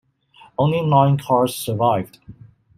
[0.57, 2.17] Only nine cars survived.